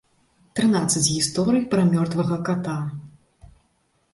Трынаццаць 0.59 1.03
гісторый 1.17 1.61
пра 1.73 1.83
мёртвага 1.91 2.39
ката. 2.49 2.79